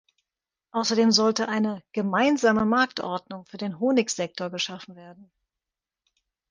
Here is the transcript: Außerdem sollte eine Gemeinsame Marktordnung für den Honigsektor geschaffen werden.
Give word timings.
Außerdem 0.71 1.11
sollte 1.11 1.47
eine 1.47 1.83
Gemeinsame 1.93 2.65
Marktordnung 2.65 3.45
für 3.45 3.57
den 3.57 3.79
Honigsektor 3.79 4.49
geschaffen 4.49 4.95
werden. 4.95 5.29